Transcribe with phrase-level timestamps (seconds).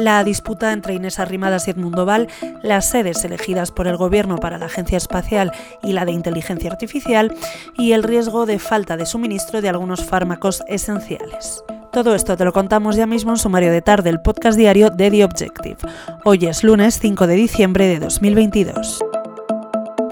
[0.00, 2.28] la disputa entre Inés Arrimadas y Edmundo Val,
[2.62, 7.34] las sedes elegidas por el Gobierno para la Agencia Espacial y la de Inteligencia Artificial
[7.78, 11.62] y el riesgo de falta de suministro de algunos fármacos esenciales.
[11.92, 15.10] Todo esto te lo contamos ya mismo en sumario de tarde, el podcast diario de
[15.10, 15.76] The Objective.
[16.24, 19.09] Hoy es lunes 5 de diciembre de 2022.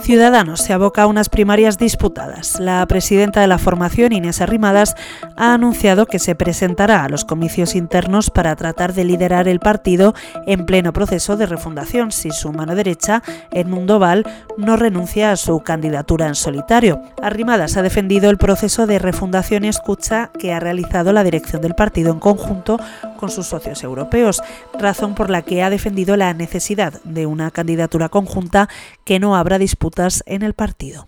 [0.09, 2.61] Ciudadanos se aboca a unas primarias disputadas.
[2.61, 4.95] La presidenta de la formación, Inés Arrimadas,
[5.37, 10.15] ha anunciado que se presentará a los comicios internos para tratar de liderar el partido
[10.47, 14.25] en pleno proceso de refundación si su mano derecha, Edmundo Val,
[14.57, 17.03] no renuncia a su candidatura en solitario.
[17.23, 21.75] Arrimadas ha defendido el proceso de refundación y escucha que ha realizado la dirección del
[21.75, 22.81] partido en conjunto
[23.19, 24.41] con sus socios europeos,
[24.73, 28.71] razón por la que ha defendido la necesidad de una candidatura conjunta
[29.05, 31.07] que no habrá disputas en el partido.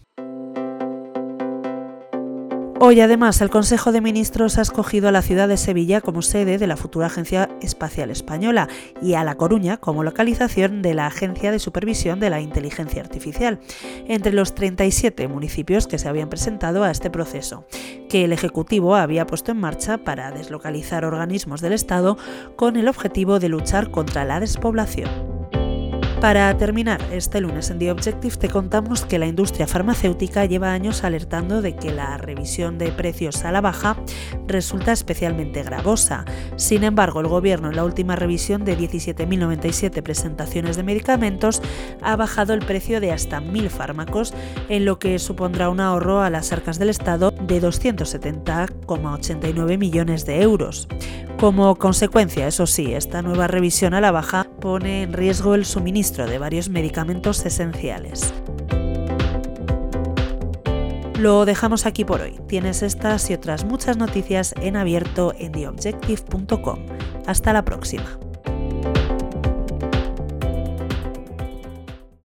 [2.82, 6.56] Hoy además el Consejo de Ministros ha escogido a la ciudad de Sevilla como sede
[6.56, 8.68] de la futura Agencia Espacial Española
[9.02, 13.60] y a La Coruña como localización de la Agencia de Supervisión de la Inteligencia Artificial,
[14.08, 17.66] entre los 37 municipios que se habían presentado a este proceso,
[18.08, 22.16] que el Ejecutivo había puesto en marcha para deslocalizar organismos del Estado
[22.56, 25.29] con el objetivo de luchar contra la despoblación.
[26.20, 31.02] Para terminar, este lunes en The Objective te contamos que la industria farmacéutica lleva años
[31.02, 33.96] alertando de que la revisión de precios a la baja
[34.46, 36.26] resulta especialmente gravosa.
[36.56, 41.62] Sin embargo, el gobierno en la última revisión de 17.097 presentaciones de medicamentos
[42.02, 44.34] ha bajado el precio de hasta 1.000 fármacos,
[44.68, 50.42] en lo que supondrá un ahorro a las arcas del Estado de 270,89 millones de
[50.42, 50.86] euros.
[51.40, 56.26] Como consecuencia, eso sí, esta nueva revisión a la baja pone en riesgo el suministro
[56.26, 58.34] de varios medicamentos esenciales.
[61.18, 62.38] Lo dejamos aquí por hoy.
[62.46, 66.78] Tienes estas y otras muchas noticias en abierto en theobjective.com.
[67.26, 68.18] Hasta la próxima.